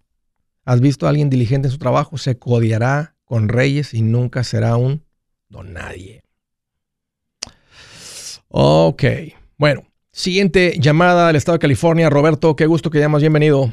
[0.65, 2.17] ¿Has visto a alguien diligente en su trabajo?
[2.17, 5.05] Se codiará con reyes y nunca será un
[5.49, 6.23] don nadie.
[8.49, 9.03] Ok.
[9.59, 12.09] Bueno, siguiente llamada del estado de California.
[12.09, 13.21] Roberto, qué gusto que llamas.
[13.21, 13.73] Bienvenido.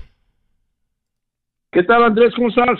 [1.72, 2.34] ¿Qué tal, Andrés?
[2.36, 2.80] ¿Cómo estás?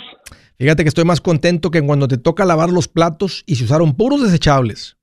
[0.58, 3.96] Fíjate que estoy más contento que cuando te toca lavar los platos y se usaron
[3.96, 4.98] puros desechables.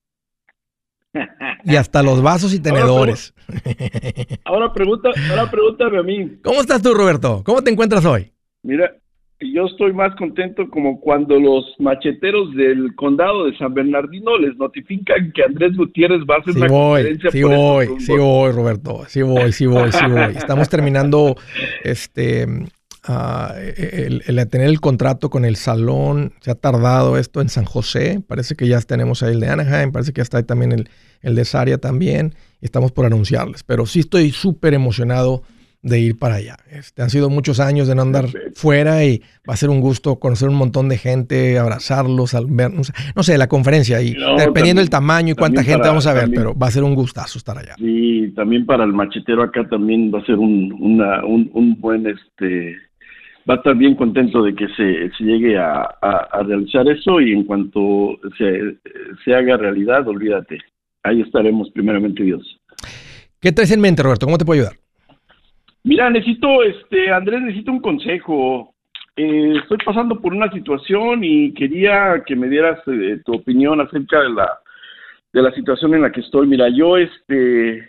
[1.64, 3.34] Y hasta los vasos y tenedores.
[4.44, 6.38] Ahora, pregunta, ahora pregúntame a mí.
[6.44, 7.42] ¿Cómo estás tú, Roberto?
[7.44, 8.30] ¿Cómo te encuentras hoy?
[8.62, 8.94] Mira,
[9.40, 15.32] yo estoy más contento como cuando los macheteros del condado de San Bernardino les notifican
[15.32, 18.52] que Andrés Gutiérrez va a hacer sí una voy, conferencia sí por voy, sí voy,
[18.52, 19.04] Roberto.
[19.06, 20.20] Sí voy, sí voy, sí voy.
[20.36, 21.36] Estamos terminando
[21.84, 22.46] este
[23.08, 26.32] ah, el, el tener el contrato con el salón.
[26.40, 28.22] Se ha tardado esto en San José.
[28.26, 29.90] Parece que ya tenemos ahí el de Anaheim.
[29.90, 30.88] Parece que ya está ahí también el,
[31.22, 32.34] el de Saria también.
[32.60, 33.64] Y estamos por anunciarles.
[33.64, 35.42] Pero sí estoy súper emocionado
[35.80, 36.56] de ir para allá.
[36.72, 40.16] Este, han sido muchos años de no andar fuera y va a ser un gusto
[40.18, 44.10] conocer un montón de gente, abrazarlos, al ver, no sé, no sé, la conferencia y
[44.14, 46.70] No, dependiendo del tamaño y cuánta gente para- vamos a ver, también- pero va a
[46.72, 47.76] ser un gustazo estar allá.
[47.78, 52.08] Sí, también para el machetero acá también va a ser un, una, un, un buen,
[52.08, 52.74] este,
[53.48, 57.20] va a estar bien contento de que se, se llegue a, a- a realizar eso
[57.20, 58.76] y en cuanto se,
[59.24, 60.58] se haga realidad, olvídate,
[61.02, 62.60] ahí estaremos primeramente Dios.
[63.40, 64.26] ¿Qué traes en mente, Roberto?
[64.26, 64.76] ¿Cómo te puedo ayudar?
[65.84, 68.74] Mira, necesito, este, Andrés, necesito un consejo.
[69.16, 74.20] Eh, estoy pasando por una situación y quería que me dieras eh, tu opinión acerca
[74.22, 74.58] de la,
[75.32, 76.46] de la situación en la que estoy.
[76.46, 77.88] Mira, yo, este,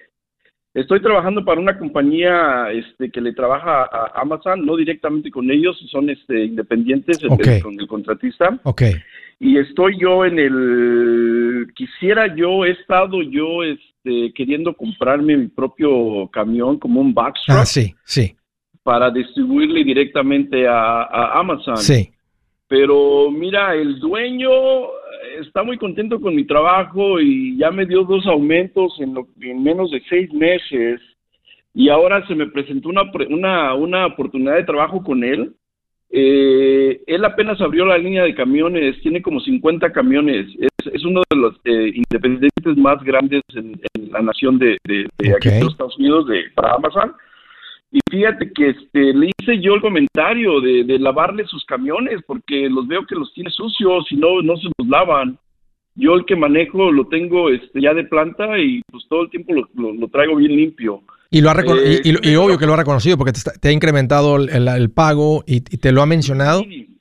[0.74, 5.78] estoy trabajando para una compañía, este, que le trabaja a Amazon, no directamente con ellos,
[5.92, 8.60] son, este, independientes el- con el contratista.
[8.64, 8.84] Ok,
[9.40, 16.28] y estoy yo en el quisiera yo he estado yo este queriendo comprarme mi propio
[16.32, 18.36] camión como un box truck ah, sí, sí,
[18.84, 21.78] para distribuirle directamente a, a Amazon.
[21.78, 22.10] Sí.
[22.68, 24.50] pero mira el dueño
[25.40, 29.62] está muy contento con mi trabajo y ya me dio dos aumentos en, lo- en
[29.64, 31.00] menos de seis meses
[31.74, 35.54] y ahora se me presentó una una una oportunidad de trabajo con él
[36.12, 41.22] eh, él apenas abrió la línea de camiones, tiene como 50 camiones, es, es uno
[41.30, 45.54] de los eh, independientes más grandes en, en la nación de, de, de aquí Ok.
[45.54, 47.14] de los Estados Unidos, de, para Amazon.
[47.92, 52.70] Y fíjate que este, le hice yo el comentario de, de lavarle sus camiones, porque
[52.70, 55.38] los veo que los tiene sucios y no, no se los lavan.
[55.96, 59.54] Yo el que manejo lo tengo este, ya de planta y pues todo el tiempo
[59.54, 61.02] lo, lo- lo traigo bien limpio.
[61.32, 63.54] Y, lo ha Eh, y, y- y obvio que lo ha reconocido porque te, está-
[63.60, 66.62] te ha incrementado el, el- el pago y, y te lo ha mencionado.
[66.64, 66.96] Sí.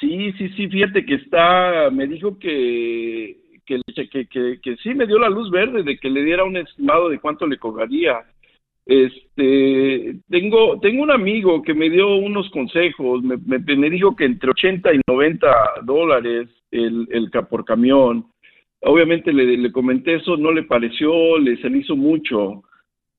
[0.00, 3.36] sí, sí, sí, fíjate que está, me dijo que,
[3.66, 3.80] que,
[4.10, 7.08] que, que, que sí me dio la luz verde de que le diera un estimado
[7.08, 8.20] de cuánto le cobraría.
[8.86, 14.24] Este, tengo, tengo un amigo que me dio unos consejos, me, me, me dijo que
[14.24, 15.48] entre 80 y 90
[15.84, 18.26] dólares el, el por camión.
[18.82, 22.62] Obviamente le, le comenté eso, no le pareció, le se le hizo mucho.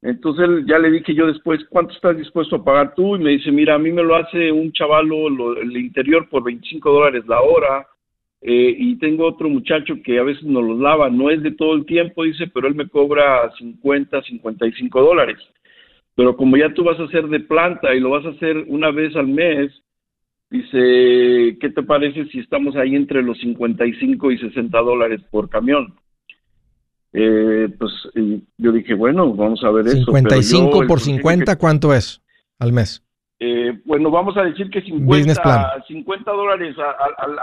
[0.01, 3.16] Entonces ya le dije yo después, ¿cuánto estás dispuesto a pagar tú?
[3.16, 6.43] Y me dice, mira, a mí me lo hace un chavalo lo- el interior por
[6.43, 7.88] 25 dólares la hora.
[8.46, 11.76] Eh, y tengo otro muchacho que a veces nos los lava, no es de todo
[11.76, 15.38] el tiempo, dice, pero él me cobra 50, 55 dólares.
[16.14, 18.91] Pero como ya tú vas a hacer de planta y lo vas a hacer una
[18.91, 19.72] vez al mes,
[20.50, 25.94] dice, ¿qué te parece si estamos ahí entre los 55 y 60 dólares por camión?
[27.14, 27.91] Eh, pues
[28.58, 30.12] yo dije, bueno, vamos a ver eso.
[30.12, 32.22] pero 55 yo, el por consejo 50, ¿cuánto es
[32.60, 33.04] al mes?
[33.46, 36.78] Eh, bueno, vamos a decir que 50, 50 dólares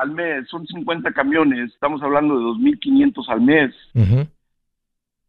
[0.01, 3.75] al, mes, son 50 camiones, estamos hablando de 2.500 al mes.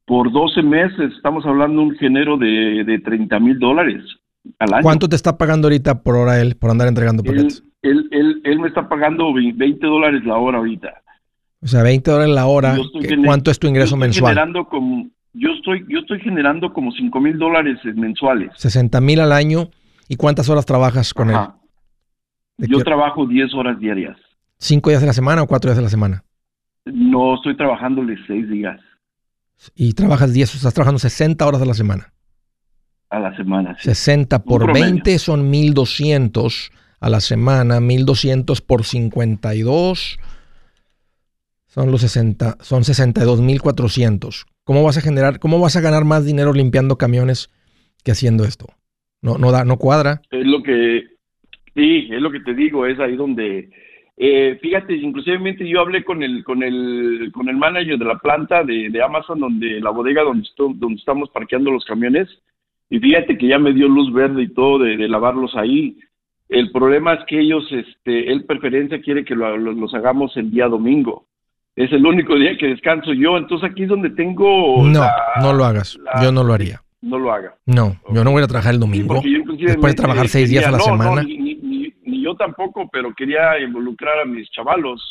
[0.06, 4.02] Por 12 meses estamos hablando de un género de, de 30 mil dólares
[4.60, 4.84] al año.
[4.84, 7.64] ¿Cuánto te está pagando ahorita por hora él, por andar entregando paquetes?
[7.82, 11.02] Él, él, él, me está pagando 20 dólares la hora ahorita.
[11.62, 12.78] O sea, 20 dólares la hora.
[13.26, 14.36] ¿Cuánto es tu ingreso mensual?
[14.36, 18.52] Generando como, yo, estoy, yo estoy generando como 5 mil dólares mensuales.
[18.56, 19.70] 60 mil al año
[20.12, 21.38] ¿Y cuántas horas trabajas con él?
[22.58, 24.18] Yo trabajo 10 horas diarias.
[24.58, 26.26] ¿Cinco días de la semana o cuatro días de la semana?
[26.84, 28.78] No, estoy trabajándole 6 días.
[29.74, 32.12] ¿Y trabajas 10, estás trabajando 60 horas a la semana?
[33.10, 33.84] A la semana, sí.
[33.86, 40.20] 60 por 20 son 1200 a la semana, 1200 por 52
[41.68, 44.46] son los 60, son 62,400.
[44.66, 47.50] ¿Cómo vas a generar, cómo vas a ganar más dinero limpiando camiones
[48.04, 48.68] que haciendo esto?
[49.22, 50.22] No, no da, no cuadra.
[50.32, 51.06] Es lo que,
[51.76, 53.70] sí, es lo que te digo, es ahí donde,
[54.18, 58.64] eh, fíjate, inclusivemente yo hablé con el, con el, con el manager de la planta
[58.64, 62.30] de, de Amazon, donde la bodega donde, donde estamos parqueando los camiones,
[62.90, 65.98] y fíjate que ya me dio luz verde y todo de, lavarlos ahí.
[66.50, 70.68] El problema es que ellos, este, él preferencia quiere que lo, los hagamos el día
[70.68, 71.28] domingo.
[71.76, 74.84] Es el único día que descanso yo, entonces aquí es donde tengo.
[74.84, 75.06] No,
[75.42, 75.98] no lo hagas.
[76.22, 77.56] yo no lo haría no lo haga.
[77.66, 79.22] No, yo no voy a trabajar el domingo.
[79.60, 81.24] Después de trabajar seis días a la semana.
[81.24, 81.52] ni,
[82.24, 85.02] yo tampoco, pero quería involucrar a mis chavalos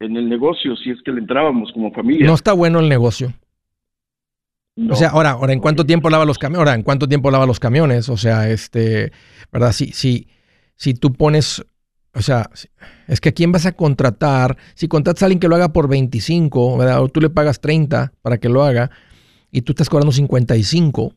[0.00, 2.26] en el negocio, si es que le entrábamos como familia.
[2.26, 3.32] No está bueno el negocio.
[4.90, 6.58] O sea, ahora, ahora, ¿en cuánto tiempo lava los camiones?
[6.58, 8.08] Ahora, ¿en cuánto tiempo lava los camiones?
[8.08, 9.12] O sea, este,
[9.52, 9.70] ¿verdad?
[9.70, 10.26] Si, si,
[10.74, 11.64] si tú pones,
[12.12, 12.50] o sea,
[13.06, 15.88] es que a quién vas a contratar, si contratas a alguien que lo haga por
[15.88, 17.02] 25, ¿verdad?
[17.02, 18.90] O tú le pagas 30 para que lo haga,
[19.54, 21.14] y tú estás cobrando 55,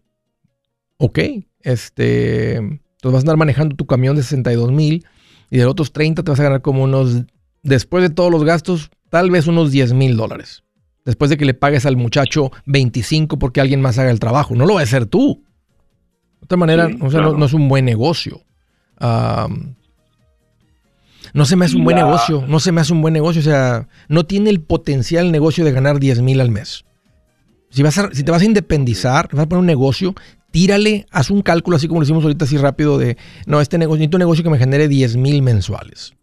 [0.98, 1.20] ok,
[1.62, 5.08] este, entonces vas a andar manejando tu camión de 62 mil
[5.50, 7.24] y de los otros 30 te vas a ganar como unos,
[7.64, 10.64] después de todos los gastos, tal vez unos 10 mil dólares.
[11.04, 14.54] Después de que le pagues al muchacho 25 porque alguien más haga el trabajo.
[14.54, 15.44] No lo va a hacer tú.
[16.40, 18.42] De otra manera, o sea, no, es un buen negocio.
[19.00, 19.48] no
[21.46, 22.44] se me hace un buen negocio.
[22.48, 23.40] No se me hace un buen negocio.
[23.40, 26.84] O sea, no tiene el potencial negocio de ganar 10 mil al mes.
[27.70, 30.14] Si, vas si te vas a independizar, vas a poner un negocio,
[30.52, 34.00] tírale, haz un cálculo así como lo hicimos ahorita así rápido de, no, este negocio,
[34.00, 36.14] necesito un negocio que me genere 10 mil mensuales.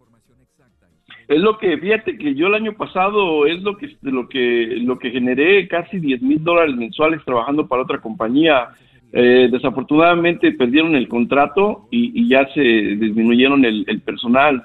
[1.28, 4.98] Es lo que, fíjate que yo el año pasado es lo que, lo que, lo
[4.98, 8.68] que generé casi 10 mil dólares mensuales trabajando para otra compañía.
[9.12, 14.64] Eh, desafortunadamente perdieron el contrato y, ya se disminuyeron el personal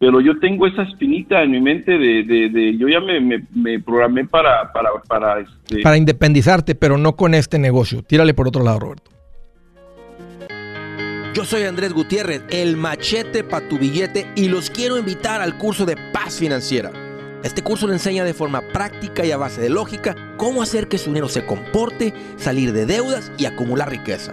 [0.00, 3.20] pero yo tengo esa espinita en mi mente de, de, yo ya me,
[3.54, 5.82] me, programé para, para, para, este...
[5.82, 8.02] para independizarte, pero no con este negocio.
[8.02, 9.10] Tírale por otro lado, Roberto.
[11.34, 15.84] Yo soy Andrés Gutiérrez, el machete para tu billete, y los quiero invitar al curso
[15.84, 16.90] de paz financiera.
[17.44, 20.96] Este curso le enseña de forma práctica y a base de lógica cómo hacer que
[20.96, 24.32] su dinero se comporte, salir de deudas y acumular riqueza.